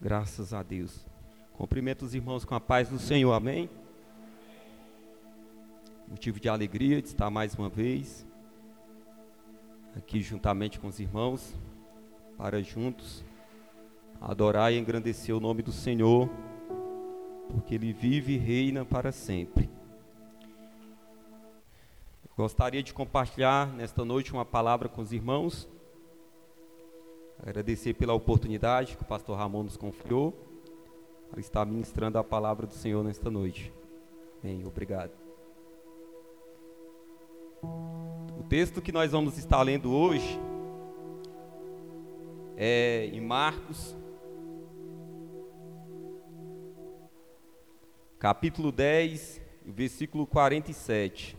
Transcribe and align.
Graças 0.00 0.54
a 0.54 0.62
Deus. 0.62 1.06
Cumprimento 1.52 2.06
os 2.06 2.14
irmãos 2.14 2.44
com 2.44 2.54
a 2.54 2.60
paz 2.60 2.88
do 2.88 2.98
Senhor, 2.98 3.32
amém? 3.32 3.68
Motivo 6.08 6.40
de 6.40 6.48
alegria 6.48 7.02
de 7.02 7.08
estar 7.08 7.28
mais 7.28 7.54
uma 7.54 7.68
vez 7.68 8.26
aqui 9.96 10.22
juntamente 10.22 10.78
com 10.78 10.86
os 10.88 10.98
irmãos, 11.00 11.54
para 12.38 12.62
juntos 12.62 13.22
adorar 14.20 14.72
e 14.72 14.78
engrandecer 14.78 15.36
o 15.36 15.40
nome 15.40 15.62
do 15.62 15.72
Senhor, 15.72 16.30
porque 17.50 17.74
Ele 17.74 17.92
vive 17.92 18.34
e 18.34 18.38
reina 18.38 18.84
para 18.84 19.12
sempre. 19.12 19.68
Gostaria 22.36 22.82
de 22.82 22.94
compartilhar 22.94 23.66
nesta 23.74 24.02
noite 24.02 24.32
uma 24.32 24.46
palavra 24.46 24.88
com 24.88 25.02
os 25.02 25.12
irmãos. 25.12 25.68
Agradecer 27.42 27.94
pela 27.94 28.12
oportunidade 28.12 28.96
que 28.96 29.02
o 29.02 29.06
pastor 29.06 29.36
Ramon 29.38 29.62
nos 29.62 29.76
confiou 29.76 30.34
para 31.30 31.40
estar 31.40 31.64
ministrando 31.64 32.18
a 32.18 32.24
palavra 32.24 32.66
do 32.66 32.74
Senhor 32.74 33.02
nesta 33.02 33.30
noite. 33.30 33.72
Bem, 34.42 34.66
obrigado. 34.66 35.12
O 37.62 38.42
texto 38.48 38.82
que 38.82 38.92
nós 38.92 39.12
vamos 39.12 39.38
estar 39.38 39.62
lendo 39.62 39.90
hoje 39.90 40.38
é 42.56 43.06
em 43.06 43.20
Marcos, 43.20 43.96
capítulo 48.18 48.70
10, 48.70 49.40
versículo 49.64 50.26
47. 50.26 51.38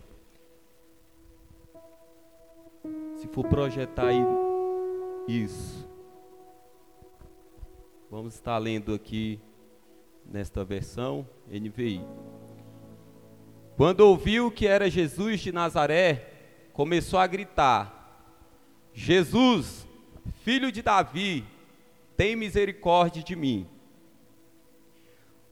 Se 3.18 3.28
for 3.28 3.48
projetar 3.48 4.08
aí, 4.08 4.24
isso. 5.28 5.91
Vamos 8.12 8.34
estar 8.34 8.58
lendo 8.58 8.94
aqui 8.94 9.40
nesta 10.26 10.66
versão 10.66 11.26
NVI. 11.50 12.02
Quando 13.78 14.02
ouviu 14.02 14.52
que 14.52 14.68
era 14.68 14.90
Jesus 14.90 15.40
de 15.40 15.50
Nazaré, 15.54 16.30
começou 16.74 17.18
a 17.18 17.26
gritar: 17.26 18.28
Jesus, 18.94 19.88
filho 20.44 20.74
de 20.74 20.82
Davi, 20.82 21.46
tem 22.18 22.36
misericórdia 22.36 23.24
de 23.24 23.34
mim. 23.34 23.66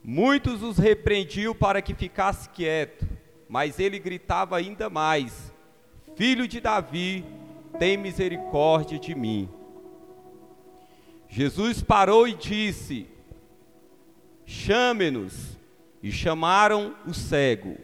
Muitos 0.03 0.61
os 0.61 0.77
repreendiam 0.77 1.55
para 1.55 1.81
que 1.81 1.93
ficasse 1.93 2.49
quieto, 2.49 3.07
mas 3.47 3.79
ele 3.79 3.97
gritava 3.97 4.57
ainda 4.57 4.89
mais: 4.89 5.53
Filho 6.13 6.45
de 6.45 6.59
Davi, 6.59 7.23
tem 7.79 7.95
misericórdia 7.95 8.99
de 8.99 9.15
mim. 9.15 9.47
Jesus 11.29 11.81
parou 11.81 12.27
e 12.27 12.33
disse: 12.33 13.07
Chame-nos. 14.45 15.57
E 16.01 16.11
chamaram 16.11 16.95
o 17.05 17.13
cego. 17.13 17.77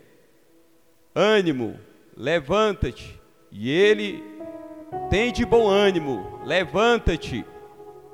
Ânimo, 1.14 1.80
levanta-te. 2.16 3.20
E 3.52 3.70
ele 3.70 4.24
tem 5.10 5.32
de 5.32 5.46
bom 5.46 5.68
ânimo, 5.68 6.42
levanta-te. 6.44 7.46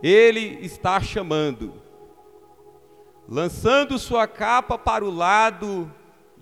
Ele 0.02 0.58
está 0.62 1.00
chamando. 1.00 1.74
Lançando 3.30 3.98
sua 4.00 4.28
capa 4.28 4.78
para 4.78 5.06
o 5.06 5.12
lado, 5.12 5.92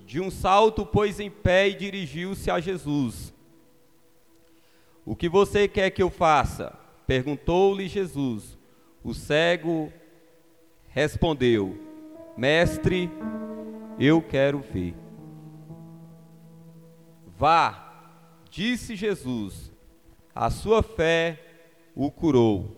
de 0.05 0.19
um 0.19 0.31
salto 0.31 0.85
pôs 0.85 1.19
em 1.19 1.29
pé 1.29 1.69
e 1.69 1.75
dirigiu-se 1.75 2.49
a 2.49 2.59
Jesus. 2.59 3.33
O 5.05 5.15
que 5.15 5.29
você 5.29 5.67
quer 5.67 5.91
que 5.91 6.01
eu 6.01 6.09
faça? 6.09 6.77
Perguntou-lhe 7.05 7.87
Jesus. 7.87 8.58
O 9.03 9.13
cego 9.13 9.91
respondeu: 10.87 11.77
Mestre, 12.37 13.09
eu 13.99 14.21
quero 14.21 14.59
ver. 14.59 14.95
Vá, 17.37 18.13
disse 18.49 18.95
Jesus, 18.95 19.71
a 20.35 20.49
sua 20.49 20.83
fé 20.83 21.39
o 21.95 22.11
curou. 22.11 22.75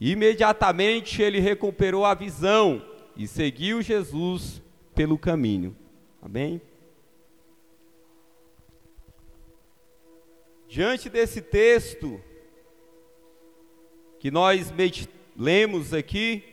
Imediatamente 0.00 1.22
ele 1.22 1.38
recuperou 1.38 2.04
a 2.04 2.14
visão 2.14 2.84
e 3.16 3.26
seguiu 3.26 3.80
Jesus 3.80 4.60
pelo 4.94 5.16
caminho. 5.16 5.76
Amém? 6.20 6.60
Diante 10.68 11.08
desse 11.08 11.40
texto 11.40 12.20
que 14.18 14.30
nós 14.30 14.70
lemos 15.36 15.92
aqui, 15.92 16.44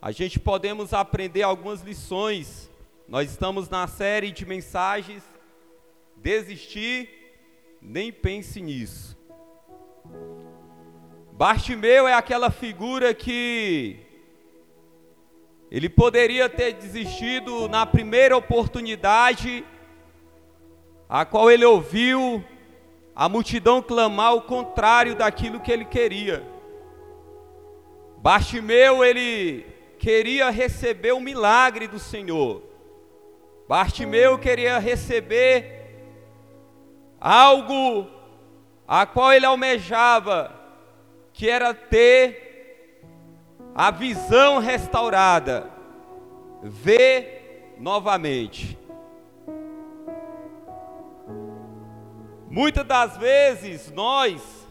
a 0.00 0.12
gente 0.12 0.38
podemos 0.38 0.92
aprender 0.92 1.42
algumas 1.42 1.82
lições. 1.82 2.70
Nós 3.08 3.30
estamos 3.30 3.68
na 3.68 3.86
série 3.86 4.30
de 4.30 4.46
mensagens 4.46 5.22
Desistir, 6.16 7.10
nem 7.82 8.10
pense 8.10 8.58
nisso. 8.58 9.14
Bartimeu 11.32 12.08
é 12.08 12.14
aquela 12.14 12.50
figura 12.50 13.12
que 13.12 13.98
ele 15.70 15.90
poderia 15.90 16.48
ter 16.48 16.72
desistido 16.72 17.68
na 17.68 17.84
primeira 17.84 18.34
oportunidade 18.34 19.62
a 21.06 21.26
qual 21.26 21.50
ele 21.50 21.66
ouviu 21.66 22.42
a 23.14 23.28
multidão 23.28 23.82
clamar 23.82 24.34
o 24.34 24.42
contrário 24.42 25.14
daquilo 25.14 25.60
que 25.60 25.70
ele 25.70 25.84
queria. 25.84 26.53
Bartimeu, 28.24 29.04
ele 29.04 29.66
queria 29.98 30.48
receber 30.48 31.12
o 31.12 31.20
milagre 31.20 31.86
do 31.86 31.98
Senhor. 31.98 32.62
Bartimeu 33.68 34.38
queria 34.38 34.78
receber 34.78 35.94
algo 37.20 38.08
a 38.88 39.04
qual 39.04 39.30
ele 39.30 39.44
almejava, 39.44 40.58
que 41.34 41.50
era 41.50 41.74
ter 41.74 43.02
a 43.74 43.90
visão 43.90 44.58
restaurada, 44.58 45.70
ver 46.62 47.74
novamente. 47.78 48.78
Muitas 52.48 52.86
das 52.86 53.18
vezes 53.18 53.92
nós 53.92 54.63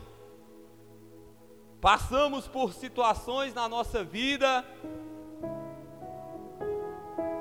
passamos 1.83 2.47
por 2.47 2.71
situações 2.71 3.53
na 3.53 3.67
nossa 3.67 4.05
vida 4.05 4.63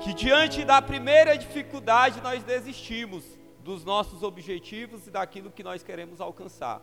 que 0.01 0.13
diante 0.13 0.65
da 0.65 0.81
primeira 0.81 1.37
dificuldade 1.37 2.19
nós 2.19 2.43
desistimos 2.43 3.23
dos 3.59 3.85
nossos 3.85 4.21
objetivos 4.21 5.07
e 5.07 5.11
daquilo 5.11 5.49
que 5.49 5.63
nós 5.63 5.81
queremos 5.81 6.19
alcançar. 6.19 6.81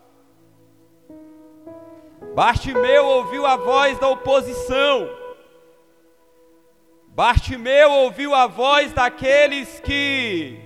Bartimeu 2.34 3.04
ouviu 3.04 3.44
a 3.44 3.56
voz 3.58 3.98
da 3.98 4.08
oposição. 4.08 5.06
Bartimeu 7.08 7.90
ouviu 7.90 8.34
a 8.34 8.46
voz 8.46 8.94
daqueles 8.94 9.80
que 9.80 10.58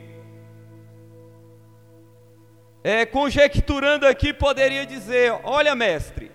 é, 2.84 3.05
conjecturando 3.05 4.06
aqui, 4.06 4.32
poderia 4.32 4.87
dizer: 4.87 5.41
Olha, 5.43 5.75
mestre, 5.75 6.34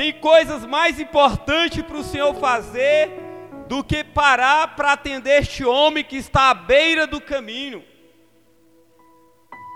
tem 0.00 0.14
coisas 0.14 0.64
mais 0.64 0.98
importantes 0.98 1.82
para 1.82 1.98
o 1.98 2.02
senhor 2.02 2.34
fazer 2.36 3.10
do 3.68 3.84
que 3.84 4.02
parar 4.02 4.74
para 4.74 4.92
atender 4.92 5.42
este 5.42 5.62
homem 5.62 6.02
que 6.02 6.16
está 6.16 6.48
à 6.48 6.54
beira 6.54 7.06
do 7.06 7.20
caminho, 7.20 7.84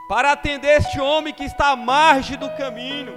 para 0.09 0.33
atender 0.33 0.79
este 0.79 0.99
homem 0.99 1.35
que 1.35 1.45
está 1.45 1.73
à 1.73 1.77
margem 1.77 2.39
do 2.39 2.49
caminho. 2.53 3.13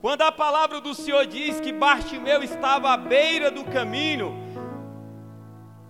Quando 0.00 0.22
a 0.22 0.32
palavra 0.32 0.80
do 0.80 0.92
Senhor 0.92 1.24
diz 1.24 1.60
que 1.60 1.72
Bartimeu 1.72 2.42
estava 2.42 2.90
à 2.90 2.96
beira 2.96 3.52
do 3.52 3.62
caminho, 3.62 4.34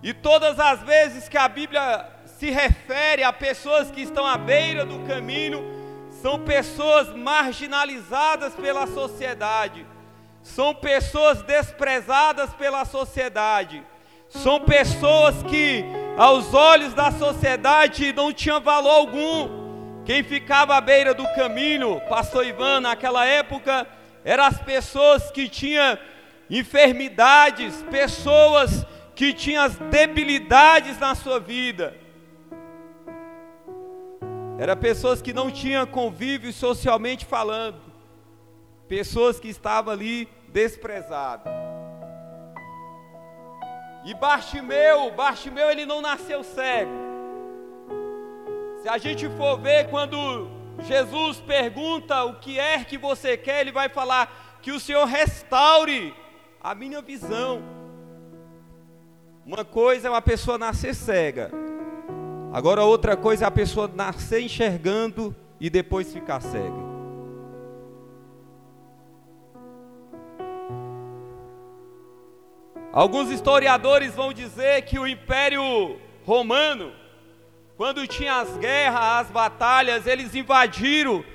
e 0.03 0.13
todas 0.13 0.59
as 0.59 0.83
vezes 0.83 1.27
que 1.27 1.39
a 1.39 1.47
Bíblia 1.47 2.05
se 2.27 2.51
refere 2.51 3.23
a 3.23 3.33
pessoas 3.33 3.89
que 3.89 4.01
estão 4.01 4.27
à 4.27 4.37
beira 4.37 4.85
do 4.85 4.99
caminho, 5.07 5.74
são 6.21 6.39
pessoas 6.39 7.09
marginalizadas 7.15 8.53
pela 8.55 8.87
sociedade, 8.87 9.85
são 10.41 10.73
pessoas 10.73 11.41
desprezadas 11.41 12.53
pela 12.53 12.85
sociedade, 12.85 13.83
são 14.29 14.59
pessoas 14.61 15.43
que, 15.43 15.83
aos 16.17 16.53
olhos 16.53 16.93
da 16.93 17.11
sociedade, 17.11 18.13
não 18.13 18.33
tinham 18.33 18.61
valor 18.61 18.89
algum. 18.89 19.65
Quem 20.03 20.23
ficava 20.23 20.75
à 20.75 20.81
beira 20.81 21.13
do 21.13 21.25
caminho, 21.35 22.01
pastor 22.09 22.45
Ivan, 22.45 22.81
naquela 22.81 23.25
época, 23.25 23.87
eram 24.23 24.43
as 24.43 24.59
pessoas 24.61 25.31
que 25.31 25.49
tinham 25.49 25.97
enfermidades, 26.49 27.83
pessoas 27.89 28.85
que 29.15 29.33
tinham 29.33 29.67
debilidades 29.89 30.99
na 30.99 31.15
sua 31.15 31.39
vida. 31.39 32.04
Era 34.57 34.75
pessoas 34.75 35.21
que 35.21 35.33
não 35.33 35.51
tinham 35.51 35.85
convívio 35.85 36.51
socialmente 36.53 37.25
falando. 37.25 37.81
Pessoas 38.87 39.39
que 39.39 39.49
estavam 39.49 39.91
ali 39.91 40.29
desprezado. 40.47 41.49
E 44.05 44.13
Bartimeu, 44.13 45.11
Bartimeu 45.11 45.69
ele 45.69 45.85
não 45.85 46.01
nasceu 46.01 46.43
cego. 46.43 46.91
Se 48.81 48.87
a 48.87 48.97
gente 48.97 49.27
for 49.29 49.59
ver 49.59 49.89
quando 49.89 50.47
Jesus 50.83 51.41
pergunta 51.41 52.23
o 52.23 52.35
que 52.35 52.59
é 52.59 52.83
que 52.83 52.97
você 52.97 53.35
quer, 53.35 53.61
ele 53.61 53.71
vai 53.71 53.89
falar 53.89 54.59
que 54.61 54.71
o 54.71 54.79
Senhor 54.79 55.05
restaure 55.05 56.15
a 56.61 56.73
minha 56.73 57.01
visão. 57.01 57.61
Uma 59.45 59.65
coisa 59.65 60.07
é 60.07 60.11
uma 60.11 60.21
pessoa 60.21 60.57
nascer 60.57 60.95
cega. 60.95 61.64
Agora 62.55 62.85
outra 62.85 63.17
coisa 63.17 63.43
é 63.43 63.47
a 63.49 63.51
pessoa 63.51 63.91
nascer 63.93 64.39
enxergando 64.39 65.35
e 65.59 65.69
depois 65.69 66.13
ficar 66.13 66.39
cega. 66.39 66.85
Alguns 72.93 73.29
historiadores 73.29 74.15
vão 74.15 74.31
dizer 74.31 74.83
que 74.83 74.97
o 74.97 75.05
Império 75.05 75.99
Romano, 76.23 76.93
quando 77.75 78.07
tinha 78.07 78.37
as 78.37 78.55
guerras, 78.55 79.25
as 79.25 79.27
batalhas, 79.27 80.07
eles 80.07 80.33
invadiram 80.33 81.25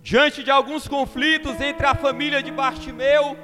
diante 0.00 0.42
de 0.42 0.50
alguns 0.50 0.88
conflitos 0.88 1.60
entre 1.60 1.86
a 1.86 1.94
família 1.94 2.42
de 2.42 2.50
Bartimeu. 2.50 3.36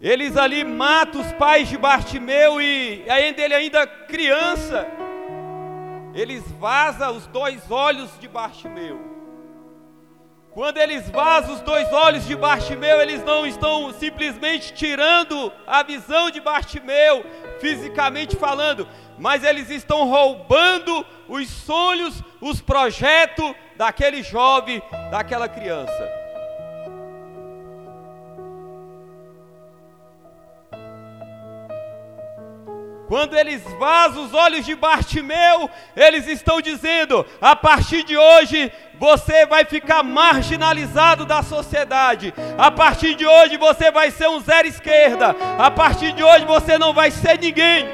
Eles 0.00 0.36
ali 0.36 0.64
matam 0.64 1.20
os 1.20 1.32
pais 1.34 1.68
de 1.68 1.78
Bartimeu 1.78 2.60
e 2.60 3.08
ainda 3.08 3.40
ele 3.40 3.54
ainda 3.54 3.86
criança, 3.86 4.88
eles 6.14 6.42
vazam 6.52 7.16
os 7.16 7.26
dois 7.26 7.70
olhos 7.70 8.10
de 8.18 8.28
Bartimeu. 8.28 9.10
Quando 10.52 10.78
eles 10.78 11.08
vazam 11.10 11.54
os 11.54 11.60
dois 11.60 11.92
olhos 11.92 12.26
de 12.26 12.34
Bartimeu, 12.34 13.00
eles 13.00 13.24
não 13.24 13.46
estão 13.46 13.92
simplesmente 13.92 14.74
tirando 14.74 15.52
a 15.64 15.82
visão 15.84 16.28
de 16.28 16.40
Bartimeu, 16.40 17.24
fisicamente 17.60 18.34
falando, 18.34 18.88
mas 19.16 19.44
eles 19.44 19.70
estão 19.70 20.08
roubando 20.08 21.06
os 21.28 21.48
sonhos, 21.48 22.20
os 22.40 22.60
projetos 22.60 23.54
daquele 23.76 24.24
jovem, 24.24 24.82
daquela 25.12 25.48
criança. 25.48 26.19
Quando 33.10 33.36
eles 33.36 33.60
vazam 33.76 34.22
os 34.22 34.32
olhos 34.32 34.64
de 34.64 34.76
Bartimeu, 34.76 35.68
eles 35.96 36.28
estão 36.28 36.60
dizendo: 36.60 37.26
a 37.40 37.56
partir 37.56 38.04
de 38.04 38.16
hoje 38.16 38.72
você 39.00 39.44
vai 39.46 39.64
ficar 39.64 40.04
marginalizado 40.04 41.26
da 41.26 41.42
sociedade. 41.42 42.32
A 42.56 42.70
partir 42.70 43.16
de 43.16 43.26
hoje 43.26 43.56
você 43.56 43.90
vai 43.90 44.12
ser 44.12 44.28
um 44.28 44.38
zero 44.38 44.68
esquerda. 44.68 45.34
A 45.58 45.68
partir 45.72 46.12
de 46.12 46.22
hoje 46.22 46.44
você 46.44 46.78
não 46.78 46.94
vai 46.94 47.10
ser 47.10 47.36
ninguém. 47.36 47.84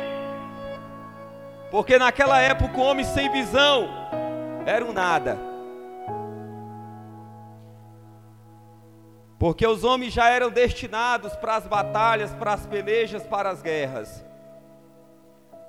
Porque 1.71 1.99
naquela 1.99 2.39
época 2.39 2.79
o 2.79 2.83
homem 2.83 3.07
sem 3.07 3.33
visão 3.33 3.89
era 4.67 4.85
um 4.85 4.93
nada. 4.93 5.39
Porque 9.39 9.67
os 9.67 9.83
homens 9.83 10.13
já 10.13 10.29
eram 10.29 10.51
destinados 10.51 11.35
para 11.37 11.57
as 11.57 11.67
batalhas, 11.67 12.35
para 12.35 12.53
as 12.53 12.67
pelejas, 12.67 13.23
para 13.23 13.49
as 13.49 13.63
guerras. 13.63 14.27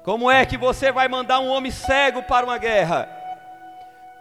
Como 0.08 0.32
é 0.32 0.46
que 0.46 0.58
você 0.58 0.90
vai 0.90 1.10
mandar 1.10 1.42
um 1.42 1.50
homem 1.50 1.70
cego 1.70 2.24
para 2.24 2.46
uma 2.46 2.58
guerra? 2.58 3.10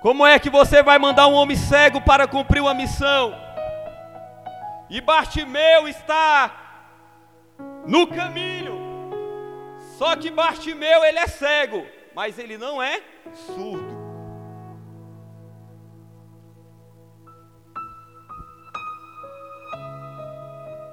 Como 0.01 0.27
é 0.27 0.37
que 0.37 0.51
você 0.51 0.83
vai 0.83 0.99
mandar 0.99 1.29
um 1.29 1.35
homem 1.35 1.57
cego 1.57 2.01
para 2.01 2.27
cumprir 2.27 2.61
uma 2.61 2.75
missão? 2.75 3.33
E 4.91 5.01
Bartimeu 5.01 5.87
está 5.87 6.83
no 7.87 8.05
caminho. 8.05 8.75
Só 9.97 10.17
que 10.17 10.29
Bartimeu 10.29 11.05
ele 11.05 11.21
é 11.21 11.29
cego, 11.29 11.87
mas 12.17 12.37
ele 12.37 12.59
não 12.59 12.83
é 12.83 13.01
surdo. 13.33 13.97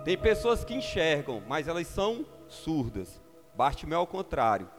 Tem 0.06 0.16
pessoas 0.16 0.64
que 0.64 0.76
enxergam, 0.76 1.42
mas 1.48 1.68
elas 1.68 1.88
são 1.88 2.24
surdas. 2.48 3.20
Bartimeu 3.56 3.98
ao 3.98 4.06
contrário. 4.06 4.70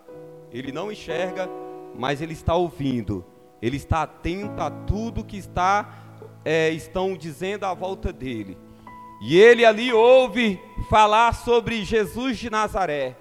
Ele 0.54 0.72
não 0.72 0.90
enxerga, 0.90 1.50
mas 1.94 2.22
ele 2.22 2.32
está 2.32 2.54
ouvindo 2.54 3.26
ele 3.64 3.78
está 3.78 4.02
atento 4.02 4.60
a 4.60 4.70
tudo 4.70 5.24
que 5.24 5.38
está 5.38 5.88
é, 6.44 6.68
estão 6.68 7.16
dizendo 7.16 7.64
à 7.64 7.72
volta 7.72 8.12
dele. 8.12 8.58
E 9.22 9.40
ele 9.40 9.64
ali 9.64 9.90
ouve 9.90 10.60
falar 10.90 11.32
sobre 11.32 11.82
Jesus 11.82 12.36
de 12.36 12.50
Nazaré. 12.50 13.16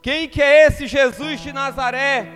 Quem 0.00 0.28
que 0.28 0.40
é 0.40 0.66
esse 0.66 0.86
Jesus 0.86 1.40
de 1.40 1.52
Nazaré? 1.52 2.28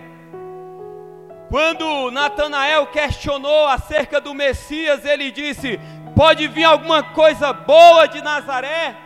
Quando 1.49 2.11
Natanael 2.11 2.87
questionou 2.87 3.67
acerca 3.67 4.19
do 4.19 4.33
Messias, 4.33 5.05
ele 5.05 5.31
disse: 5.31 5.79
Pode 6.13 6.45
vir 6.49 6.65
alguma 6.65 7.03
coisa 7.13 7.53
boa 7.53 8.05
de 8.05 8.21
Nazaré? 8.21 8.97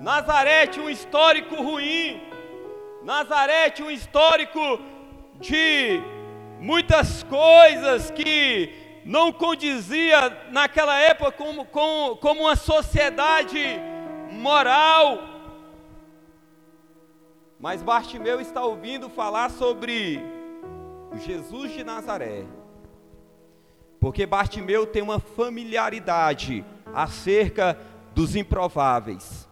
Nazaré 0.00 0.66
tinha 0.66 0.84
um 0.84 0.90
histórico 0.90 1.54
ruim. 1.54 2.27
Nazaré 3.02 3.70
tinha 3.70 3.86
um 3.86 3.90
histórico 3.90 4.60
de 5.40 6.00
muitas 6.58 7.22
coisas 7.22 8.10
que 8.10 8.72
não 9.04 9.32
condizia 9.32 10.48
naquela 10.50 10.98
época 11.00 11.32
como, 11.32 11.64
como, 11.64 12.40
uma 12.42 12.56
sociedade 12.56 13.58
moral. 14.32 15.18
Mas 17.58 17.82
Bartimeu 17.82 18.40
está 18.40 18.64
ouvindo 18.64 19.08
falar 19.08 19.50
sobre 19.50 20.20
Jesus 21.24 21.72
de 21.72 21.82
Nazaré. 21.82 22.44
Porque 23.98 24.26
Bartimeu 24.26 24.86
tem 24.86 25.02
uma 25.02 25.18
familiaridade 25.18 26.64
acerca 26.94 27.78
dos 28.14 28.36
improváveis. 28.36 29.47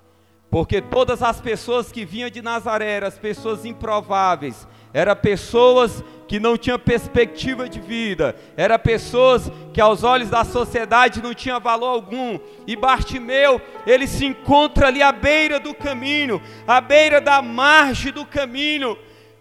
Porque 0.50 0.81
todas 0.81 1.22
as 1.22 1.40
pessoas 1.40 1.90
que 1.90 2.04
vinham 2.04 2.31
de 2.31 2.40
Nazaré 2.40 2.93
eram 2.93 3.08
as 3.08 3.18
pessoas 3.18 3.64
improváveis, 3.64 4.66
era 4.92 5.14
pessoas 5.14 6.02
que 6.26 6.40
não 6.40 6.56
tinham 6.56 6.78
perspectiva 6.78 7.68
de 7.68 7.78
vida, 7.78 8.35
era 8.56 8.78
pessoas 8.78 9.50
que 9.73 9.80
aos 9.80 10.02
olhos 10.02 10.30
da 10.30 10.44
sociedade 10.44 11.23
não 11.23 11.35
tinha 11.35 11.61
valor 11.61 11.88
algum. 11.88 12.38
E 12.66 12.75
Bartimeu, 12.75 13.61
ele 13.87 14.06
se 14.06 14.25
encontra 14.25 14.88
ali 14.88 15.02
à 15.02 15.12
beira 15.12 15.61
do 15.61 15.75
caminho, 15.75 16.40
à 16.66 16.80
beira 16.80 17.20
da 17.20 17.42
margem 17.42 18.12
do 18.12 18.25
caminho, 18.25 18.97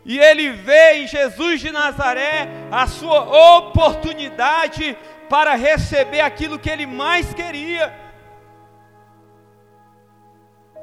e 0.05 0.19
ele 0.19 0.51
vê 0.51 0.97
em 0.97 1.07
Jesus 1.07 1.61
de 1.61 1.71
Nazaré 1.71 2.47
a 2.71 2.85
sua 2.85 3.57
oportunidade 3.57 4.95
para 5.27 5.55
receber 5.55 6.21
aquilo 6.21 6.59
que 6.59 6.69
ele 6.69 6.85
mais 6.85 7.33
queria. 7.33 8.04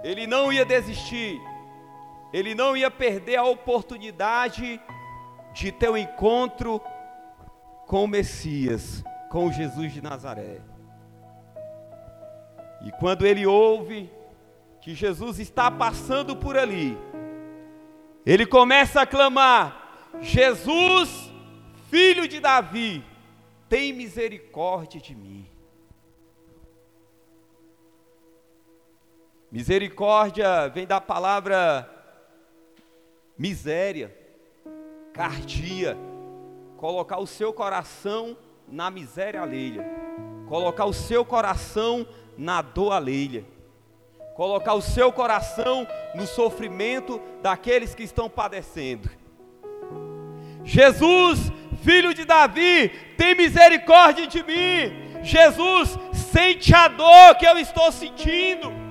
Ele 0.04 0.26
não 0.26 0.52
ia 0.52 0.64
desistir 0.64 1.40
ele 2.32 2.54
não 2.54 2.76
ia 2.76 2.90
perder 2.90 3.37
a 3.37 3.44
oportunidade 3.44 4.80
de 5.52 5.71
ter 5.71 5.90
um 5.90 5.97
encontro 5.97 6.80
com 7.87 8.04
o 8.04 8.09
Messias, 8.09 9.04
com 9.30 9.52
Jesus 9.52 9.92
de 9.92 10.00
Nazaré. 10.00 10.61
E 12.87 12.90
quando 12.92 13.26
ele 13.26 13.47
ouve 13.47 14.11
que 14.80 14.94
Jesus 14.94 15.38
está 15.38 15.71
passando 15.71 16.35
por 16.35 16.56
ali, 16.56 16.97
ele 18.25 18.47
começa 18.47 19.02
a 19.02 19.06
clamar: 19.06 20.09
Jesus, 20.23 21.30
filho 21.90 22.26
de 22.26 22.40
Davi, 22.40 23.04
tem 23.68 23.92
misericórdia 23.92 25.00
de 25.00 25.14
mim. 25.14 25.47
Misericórdia 29.52 30.66
vem 30.71 30.87
da 30.87 30.99
palavra 30.99 31.87
miséria, 33.37 34.16
cardia, 35.12 35.94
colocar 36.78 37.18
o 37.18 37.26
seu 37.26 37.52
coração 37.52 38.35
na 38.66 38.90
miséria 38.90 39.42
alheia, 39.42 39.85
colocar 40.49 40.87
o 40.87 40.92
seu 40.94 41.23
coração 41.23 42.06
na 42.38 42.62
dor 42.62 42.92
alheia, 42.92 43.44
colocar 44.35 44.73
o 44.73 44.80
seu 44.80 45.12
coração 45.12 45.87
no 46.14 46.26
sofrimento 46.26 47.21
daqueles 47.42 47.94
que 47.94 48.04
estão 48.04 48.30
padecendo. 48.30 49.11
Jesus, 50.64 51.52
filho 51.82 52.14
de 52.14 52.25
Davi, 52.25 52.88
tem 53.18 53.35
misericórdia 53.35 54.26
de 54.26 54.42
mim. 54.42 55.23
Jesus, 55.23 55.99
sente 56.14 56.75
a 56.75 56.88
dor 56.88 57.35
que 57.38 57.47
eu 57.47 57.59
estou 57.59 57.92
sentindo. 57.92 58.81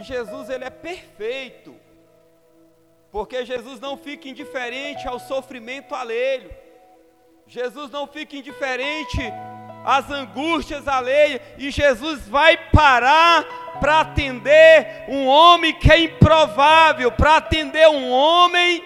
E 0.00 0.02
Jesus 0.02 0.48
ele 0.48 0.64
é 0.64 0.70
perfeito. 0.70 1.76
Porque 3.12 3.44
Jesus 3.44 3.78
não 3.78 3.98
fica 3.98 4.28
indiferente 4.28 5.06
ao 5.06 5.18
sofrimento 5.20 5.94
alheio. 5.94 6.50
Jesus 7.46 7.90
não 7.90 8.06
fica 8.06 8.36
indiferente 8.36 9.20
às 9.84 10.10
angústias 10.10 10.86
alheias, 10.86 11.40
e 11.58 11.70
Jesus 11.70 12.28
vai 12.28 12.56
parar 12.70 13.78
para 13.80 14.00
atender 14.00 15.06
um 15.08 15.26
homem 15.26 15.72
que 15.72 15.90
é 15.90 16.00
improvável, 16.00 17.10
para 17.10 17.36
atender 17.36 17.88
um 17.88 18.10
homem 18.10 18.84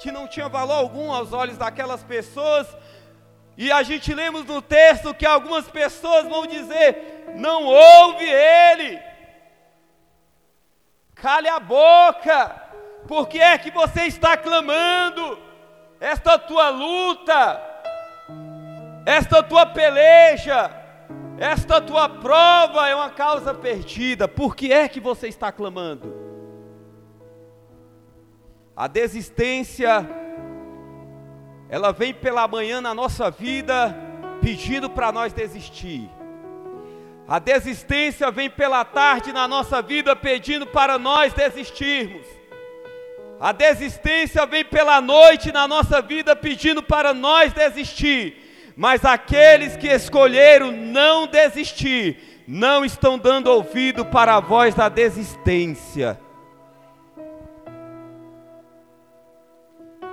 que 0.00 0.10
não 0.10 0.26
tinha 0.26 0.48
valor 0.48 0.74
algum 0.74 1.12
aos 1.12 1.32
olhos 1.32 1.58
daquelas 1.58 2.02
pessoas. 2.02 2.66
E 3.56 3.70
a 3.70 3.82
gente 3.82 4.14
lemos 4.14 4.44
no 4.46 4.62
texto 4.62 5.14
que 5.14 5.26
algumas 5.26 5.68
pessoas 5.68 6.26
vão 6.26 6.46
dizer: 6.46 7.24
não 7.36 7.64
ouve 7.64 8.24
ele, 8.24 9.13
cale 11.24 11.48
a 11.48 11.58
boca, 11.58 12.54
porque 13.08 13.38
é 13.38 13.56
que 13.56 13.70
você 13.70 14.02
está 14.02 14.36
clamando? 14.36 15.38
Esta 15.98 16.38
tua 16.38 16.68
luta, 16.68 17.62
esta 19.06 19.42
tua 19.42 19.64
peleja, 19.64 20.70
esta 21.38 21.80
tua 21.80 22.10
prova 22.10 22.86
é 22.90 22.94
uma 22.94 23.08
causa 23.08 23.54
perdida. 23.54 24.28
Por 24.28 24.54
que 24.54 24.70
é 24.70 24.86
que 24.86 25.00
você 25.00 25.26
está 25.26 25.50
clamando? 25.50 26.14
A 28.76 28.86
desistência, 28.86 30.06
ela 31.70 31.90
vem 31.90 32.12
pela 32.12 32.46
manhã 32.46 32.82
na 32.82 32.92
nossa 32.92 33.30
vida 33.30 33.96
pedindo 34.42 34.90
para 34.90 35.10
nós 35.10 35.32
desistir. 35.32 36.10
A 37.26 37.38
desistência 37.38 38.30
vem 38.30 38.50
pela 38.50 38.84
tarde 38.84 39.32
na 39.32 39.48
nossa 39.48 39.80
vida 39.80 40.14
pedindo 40.14 40.66
para 40.66 40.98
nós 40.98 41.32
desistirmos. 41.32 42.26
A 43.40 43.50
desistência 43.50 44.44
vem 44.44 44.64
pela 44.64 45.00
noite 45.00 45.50
na 45.50 45.66
nossa 45.66 46.02
vida 46.02 46.36
pedindo 46.36 46.82
para 46.82 47.14
nós 47.14 47.52
desistir. 47.52 48.72
Mas 48.76 49.04
aqueles 49.04 49.76
que 49.76 49.88
escolheram 49.88 50.70
não 50.70 51.26
desistir, 51.26 52.42
não 52.46 52.84
estão 52.84 53.18
dando 53.18 53.46
ouvido 53.46 54.04
para 54.04 54.34
a 54.36 54.40
voz 54.40 54.74
da 54.74 54.88
desistência. 54.88 56.20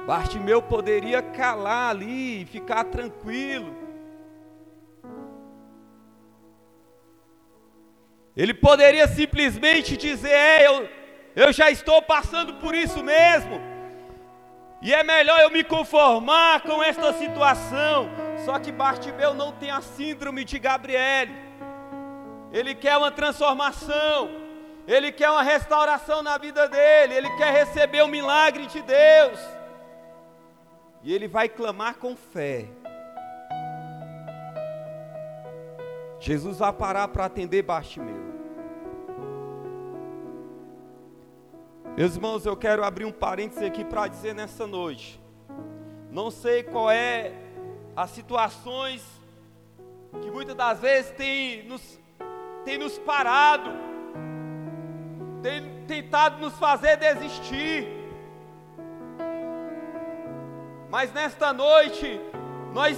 Bartimeu 0.05 0.61
poderia 0.61 1.21
calar 1.21 1.91
ali 1.91 2.41
e 2.41 2.45
ficar 2.45 2.85
tranquilo. 2.85 3.80
Ele 8.41 8.55
poderia 8.55 9.07
simplesmente 9.07 9.95
dizer: 9.95 10.31
é, 10.31 10.65
eu, 10.65 10.89
eu 11.35 11.53
já 11.53 11.69
estou 11.69 12.01
passando 12.01 12.55
por 12.55 12.73
isso 12.73 13.03
mesmo, 13.03 13.61
e 14.81 14.91
é 14.91 15.03
melhor 15.03 15.39
eu 15.41 15.51
me 15.51 15.63
conformar 15.63 16.61
com 16.61 16.81
esta 16.81 17.13
situação. 17.13 18.09
Só 18.43 18.57
que 18.57 18.71
Bartimeu 18.71 19.35
não 19.35 19.51
tem 19.51 19.69
a 19.69 19.79
síndrome 19.79 20.43
de 20.43 20.57
Gabriele, 20.57 21.31
ele 22.51 22.73
quer 22.73 22.97
uma 22.97 23.11
transformação, 23.11 24.31
ele 24.87 25.11
quer 25.11 25.29
uma 25.29 25.43
restauração 25.43 26.23
na 26.23 26.35
vida 26.39 26.67
dele, 26.67 27.13
ele 27.13 27.29
quer 27.37 27.53
receber 27.53 28.01
o 28.01 28.07
milagre 28.07 28.65
de 28.65 28.81
Deus. 28.81 29.39
E 31.03 31.13
ele 31.13 31.27
vai 31.27 31.47
clamar 31.47 31.97
com 31.97 32.15
fé. 32.15 32.65
Jesus 36.19 36.57
vai 36.57 36.73
parar 36.73 37.07
para 37.07 37.25
atender 37.25 37.61
Bartimeu. 37.61 38.30
Meus 41.97 42.15
irmãos, 42.15 42.45
eu 42.45 42.55
quero 42.55 42.85
abrir 42.85 43.03
um 43.03 43.11
parênteses 43.11 43.61
aqui 43.61 43.83
para 43.83 44.07
dizer 44.07 44.33
nessa 44.33 44.65
noite. 44.65 45.19
Não 46.09 46.31
sei 46.31 46.63
qual 46.63 46.89
é 46.89 47.33
as 47.93 48.11
situações 48.11 49.03
que 50.21 50.31
muitas 50.31 50.55
das 50.55 50.79
vezes 50.79 51.11
tem 51.11 51.63
nos, 51.63 51.99
tem 52.63 52.77
nos 52.77 52.97
parado, 52.97 53.71
tem 55.43 55.83
tentado 55.85 56.39
nos 56.39 56.57
fazer 56.57 56.95
desistir. 56.95 57.89
Mas 60.89 61.11
nesta 61.11 61.51
noite, 61.51 62.21
nós, 62.73 62.97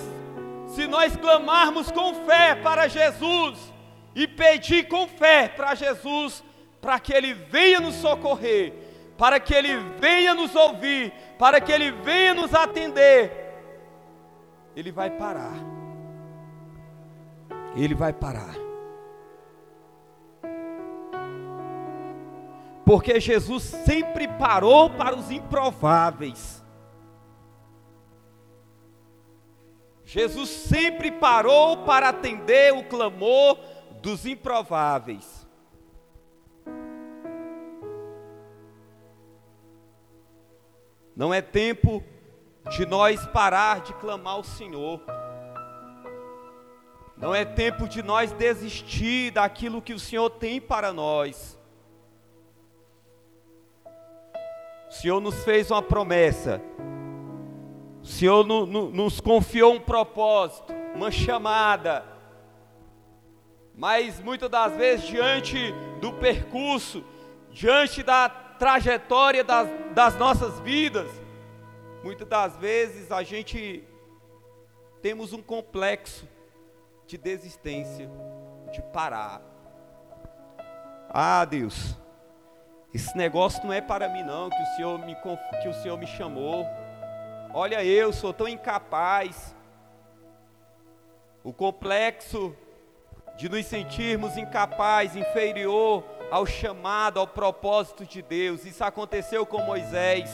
se 0.68 0.86
nós 0.86 1.16
clamarmos 1.16 1.90
com 1.90 2.14
fé 2.28 2.54
para 2.54 2.88
Jesus 2.88 3.74
e 4.14 4.28
pedir 4.28 4.88
com 4.88 5.08
fé 5.08 5.48
para 5.48 5.74
Jesus, 5.74 6.44
para 6.80 7.00
que 7.00 7.12
Ele 7.12 7.34
venha 7.34 7.80
nos 7.80 7.96
socorrer, 7.96 8.83
para 9.24 9.40
que 9.40 9.54
Ele 9.54 9.78
venha 10.02 10.36
nos 10.36 10.54
ouvir, 10.54 11.14
para 11.40 11.62
que 11.62 11.72
Ele 11.72 11.94
venha 11.94 12.34
nos 12.34 12.54
atender, 12.54 13.32
Ele 14.76 14.92
vai 14.92 15.10
parar. 15.10 15.54
Ele 17.74 17.96
vai 17.96 18.12
parar. 18.12 18.54
Porque 22.86 23.18
Jesus 23.18 23.64
sempre 23.64 24.28
parou 24.28 24.90
para 24.90 25.16
os 25.16 25.32
improváveis. 25.32 26.62
Jesus 30.04 30.50
sempre 30.50 31.10
parou 31.10 31.78
para 31.86 32.10
atender 32.10 32.74
o 32.74 32.84
clamor 32.84 33.58
dos 34.02 34.26
improváveis. 34.26 35.43
Não 41.16 41.34
é 41.34 41.42
tempo 41.42 42.04
de 42.70 42.86
nós 42.86 43.26
parar 43.28 43.82
de 43.82 43.94
clamar 43.94 44.34
ao 44.34 44.44
Senhor. 44.44 45.02
Não 47.18 47.34
é 47.34 47.46
tempo 47.46 47.88
de 47.88 48.02
nós 48.02 48.32
desistir 48.32 49.32
daquilo 49.32 49.82
que 49.82 49.94
o 49.94 50.00
Senhor 50.00 50.30
tem 50.30 50.60
para 50.60 50.92
nós. 50.92 51.60
O 54.90 54.92
Senhor 54.92 55.20
nos 55.20 55.44
fez 55.44 55.72
uma 55.72 55.82
promessa 55.82 56.62
o 58.04 58.06
Senhor 58.06 58.46
no, 58.46 58.66
no, 58.66 58.90
nos 58.92 59.22
confiou 59.22 59.76
um 59.76 59.80
propósito, 59.80 60.74
uma 60.94 61.10
chamada. 61.10 62.04
Mas 63.74 64.20
muitas 64.20 64.50
das 64.50 64.76
vezes, 64.76 65.08
diante 65.08 65.74
do 66.02 66.12
percurso, 66.12 67.02
diante 67.50 68.04
da 68.04 68.28
trajetória 68.54 69.44
das, 69.44 69.68
das 69.94 70.16
nossas 70.16 70.60
vidas, 70.60 71.10
muitas 72.04 72.28
das 72.28 72.56
vezes 72.58 73.12
a 73.12 73.24
gente 73.24 73.84
temos 75.02 75.34
um 75.34 75.42
complexo 75.42 76.28
de 77.06 77.18
desistência, 77.18 78.10
de 78.72 78.82
parar. 78.94 79.42
Ah, 81.10 81.46
Deus, 81.46 81.98
esse 82.94 83.16
negócio 83.18 83.64
não 83.66 83.74
é 83.74 83.82
para 83.82 84.08
mim 84.08 84.24
não, 84.24 84.50
que 84.50 84.62
o 84.62 84.76
Senhor 84.76 85.00
me, 85.00 85.16
que 85.62 85.68
o 85.68 85.74
Senhor 85.74 85.98
me 85.98 86.08
chamou. 86.08 86.66
Olha, 87.54 87.84
eu 87.84 88.14
sou 88.14 88.34
tão 88.34 88.48
incapaz. 88.48 89.56
O 91.44 91.52
complexo 91.52 92.56
de 93.36 93.50
nos 93.50 93.66
sentirmos 93.66 94.38
incapazes, 94.38 95.16
inferior 95.16 96.04
ao 96.34 96.48
chamado, 96.48 97.20
ao 97.20 97.28
propósito 97.28 98.08
de 98.08 98.20
Deus. 98.20 98.66
Isso 98.66 98.84
aconteceu 98.84 99.46
com 99.46 99.62
Moisés. 99.62 100.32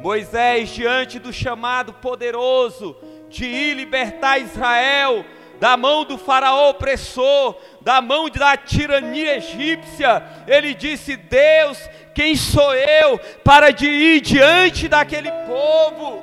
Moisés, 0.00 0.68
diante 0.68 1.18
do 1.18 1.32
chamado 1.32 1.92
poderoso 1.94 2.96
de 3.28 3.44
ir 3.44 3.74
libertar 3.74 4.38
Israel 4.38 5.24
da 5.58 5.76
mão 5.76 6.04
do 6.04 6.16
faraó 6.16 6.70
opressor, 6.70 7.56
da 7.80 8.00
mão 8.00 8.30
da 8.30 8.56
tirania 8.56 9.38
egípcia, 9.38 10.22
ele 10.46 10.72
disse: 10.72 11.16
Deus, 11.16 11.78
quem 12.14 12.36
sou 12.36 12.72
eu 12.72 13.18
para 13.42 13.72
de 13.72 13.88
ir 13.88 14.20
diante 14.20 14.86
daquele 14.86 15.32
povo? 15.32 16.22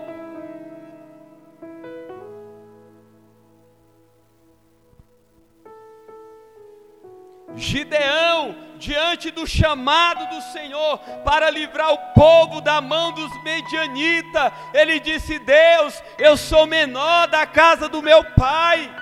Gideão, 7.57 8.70
diante 8.81 9.29
do 9.29 9.45
chamado 9.45 10.27
do 10.35 10.41
Senhor 10.41 10.97
para 11.23 11.49
livrar 11.49 11.93
o 11.93 11.97
povo 12.13 12.59
da 12.59 12.81
mão 12.81 13.13
dos 13.13 13.31
medianitas, 13.43 14.51
ele 14.73 14.99
disse: 14.99 15.37
Deus, 15.39 16.03
eu 16.17 16.35
sou 16.35 16.65
menor 16.65 17.27
da 17.27 17.45
casa 17.45 17.87
do 17.87 18.01
meu 18.01 18.23
pai. 18.33 18.93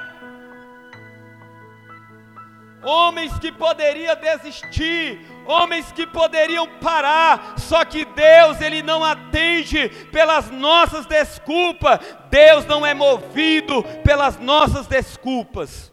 Homens 2.81 3.37
que 3.39 3.51
poderiam 3.51 4.15
desistir, 4.15 5.19
homens 5.45 5.91
que 5.91 6.07
poderiam 6.07 6.65
parar, 6.79 7.55
só 7.57 7.83
que 7.83 8.05
Deus, 8.05 8.61
Ele 8.61 8.81
não 8.81 9.03
atende 9.03 9.89
pelas 10.13 10.49
nossas 10.49 11.05
desculpas, 11.05 11.99
Deus 12.29 12.65
não 12.65 12.85
é 12.85 12.93
movido 12.93 13.83
pelas 14.05 14.39
nossas 14.39 14.87
desculpas. 14.87 15.91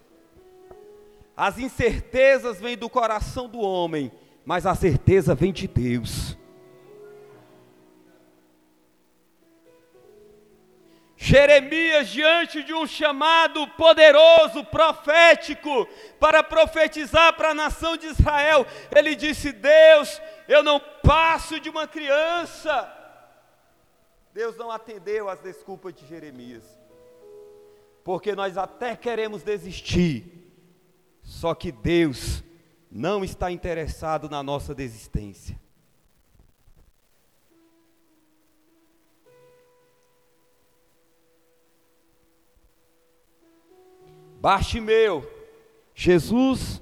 As 1.37 1.59
incertezas 1.59 2.59
vêm 2.59 2.77
do 2.77 2.89
coração 2.89 3.49
do 3.49 3.61
homem, 3.61 4.11
mas 4.45 4.65
a 4.65 4.75
certeza 4.75 5.35
vem 5.35 5.53
de 5.53 5.69
Deus. 5.69 6.37
Jeremias, 11.19 12.09
diante 12.09 12.63
de 12.63 12.73
um 12.73 12.87
chamado 12.87 13.67
poderoso, 13.69 14.65
profético, 14.65 15.89
para 16.21 16.43
profetizar 16.43 17.35
para 17.35 17.51
a 17.51 17.55
nação 17.55 17.97
de 17.97 18.07
Israel, 18.07 18.65
ele 18.95 19.15
disse: 19.15 19.51
Deus, 19.51 20.23
eu 20.47 20.63
não 20.63 20.79
passo 21.03 21.59
de 21.59 21.69
uma 21.69 21.87
criança. 21.87 22.93
Deus 24.33 24.57
não 24.57 24.71
atendeu 24.71 25.29
às 25.29 25.41
desculpas 25.41 25.95
de 25.95 26.07
Jeremias, 26.07 26.63
porque 28.05 28.35
nós 28.35 28.57
até 28.59 28.95
queremos 28.95 29.43
desistir, 29.43 30.36
só 31.27 31.57
que 31.57 31.73
Deus 31.73 32.45
não 32.89 33.25
está 33.25 33.51
interessado 33.51 34.31
na 34.31 34.45
nossa 34.45 34.73
desistência. 34.73 35.61
Bartimeu, 44.41 45.29
Jesus, 45.93 46.81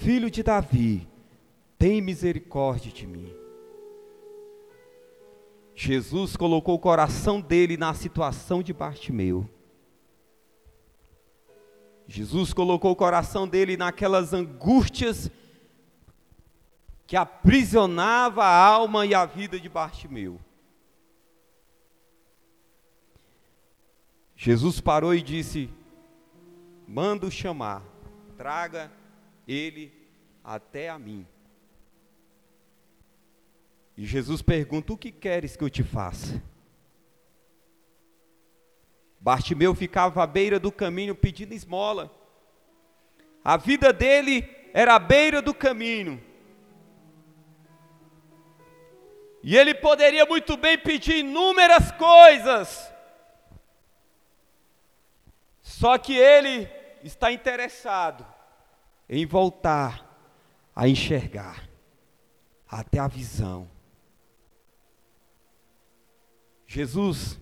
filho 0.00 0.30
de 0.30 0.42
Davi, 0.42 1.06
tem 1.78 2.00
misericórdia 2.00 2.90
de 2.90 3.06
mim. 3.06 3.30
Jesus 5.74 6.34
colocou 6.34 6.76
o 6.76 6.78
coração 6.78 7.42
dele 7.42 7.76
na 7.76 7.92
situação 7.92 8.62
de 8.62 8.72
Bartimeu. 8.72 9.46
Jesus 12.06 12.52
colocou 12.52 12.92
o 12.92 12.96
coração 12.96 13.48
dele 13.48 13.76
naquelas 13.76 14.32
angústias 14.32 15.30
que 17.06 17.16
aprisionava 17.16 18.44
a 18.44 18.66
alma 18.66 19.06
e 19.06 19.14
a 19.14 19.24
vida 19.26 19.58
de 19.58 19.68
Bartimeu. 19.68 20.40
Jesus 24.36 24.80
parou 24.80 25.14
e 25.14 25.22
disse: 25.22 25.70
Mando 26.86 27.30
chamar, 27.30 27.82
traga 28.36 28.92
ele 29.46 29.92
até 30.44 30.88
a 30.88 30.98
mim. 30.98 31.26
E 33.96 34.04
Jesus 34.04 34.42
pergunta: 34.42 34.92
O 34.92 34.98
que 34.98 35.10
queres 35.10 35.56
que 35.56 35.64
eu 35.64 35.70
te 35.70 35.82
faça? 35.82 36.42
Bartimeu 39.26 39.74
ficava 39.74 40.22
à 40.22 40.26
beira 40.26 40.56
do 40.56 40.70
caminho 40.70 41.12
pedindo 41.12 41.52
esmola. 41.52 42.16
A 43.42 43.56
vida 43.56 43.92
dele 43.92 44.48
era 44.72 44.94
à 44.94 45.00
beira 45.00 45.42
do 45.42 45.52
caminho. 45.52 46.22
E 49.42 49.56
ele 49.56 49.74
poderia 49.74 50.24
muito 50.26 50.56
bem 50.56 50.78
pedir 50.78 51.16
inúmeras 51.16 51.90
coisas. 51.90 52.88
Só 55.60 55.98
que 55.98 56.14
ele 56.16 56.70
está 57.02 57.32
interessado 57.32 58.24
em 59.08 59.26
voltar 59.26 60.08
a 60.72 60.86
enxergar 60.86 61.68
até 62.68 63.00
a 63.00 63.08
visão. 63.08 63.68
Jesus, 66.64 67.40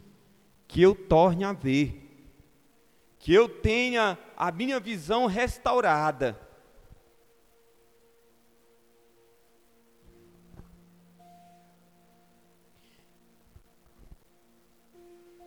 que 0.75 0.83
eu 0.83 0.93
torne 0.93 1.45
a 1.45 1.52
ver, 1.52 2.04
que 3.21 3.33
eu 3.33 3.49
tenha 3.49 4.19
a 4.37 4.50
minha 4.50 4.81
visão 4.81 5.26
restaurada. 5.26 6.37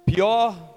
Pior 0.05 0.73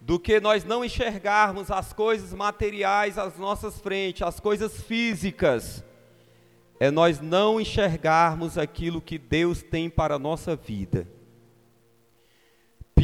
do 0.00 0.20
que 0.20 0.38
nós 0.38 0.62
não 0.64 0.84
enxergarmos 0.84 1.68
as 1.68 1.92
coisas 1.92 2.32
materiais 2.32 3.18
às 3.18 3.36
nossas 3.36 3.80
frentes, 3.80 4.22
as 4.22 4.38
coisas 4.38 4.80
físicas, 4.80 5.82
é 6.78 6.92
nós 6.92 7.18
não 7.18 7.60
enxergarmos 7.60 8.56
aquilo 8.56 9.00
que 9.00 9.18
Deus 9.18 9.64
tem 9.64 9.90
para 9.90 10.14
a 10.14 10.18
nossa 10.18 10.54
vida. 10.54 11.08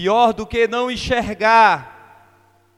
Pior 0.06 0.32
do 0.32 0.46
que 0.46 0.68
não 0.68 0.88
enxergar 0.88 2.30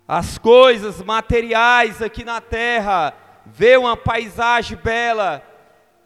as 0.08 0.38
coisas 0.38 1.02
materiais 1.02 2.00
aqui 2.00 2.24
na 2.24 2.40
terra, 2.40 3.12
ver 3.44 3.78
uma 3.78 3.94
paisagem 3.94 4.78
bela, 4.78 5.42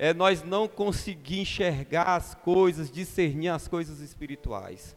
é 0.00 0.12
nós 0.12 0.42
não 0.42 0.66
conseguir 0.66 1.42
enxergar 1.42 2.16
as 2.16 2.34
coisas, 2.34 2.90
discernir 2.90 3.50
as 3.50 3.68
coisas 3.68 4.00
espirituais. 4.00 4.96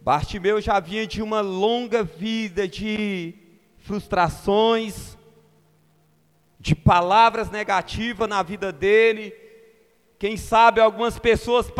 Bartimeu 0.00 0.60
já 0.60 0.78
vinha 0.78 1.08
de 1.08 1.20
uma 1.22 1.40
longa 1.40 2.04
vida 2.04 2.68
de 2.68 3.34
frustrações, 3.78 5.18
de 6.60 6.76
palavras 6.76 7.50
negativas 7.50 8.28
na 8.28 8.44
vida 8.44 8.70
dele, 8.70 9.45
quem 10.18 10.36
sabe 10.36 10.80
algumas 10.80 11.18
pessoas 11.18 11.70